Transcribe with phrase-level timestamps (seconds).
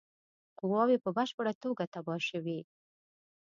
[0.59, 2.59] قواوي په بشپړه توګه تباه شوې.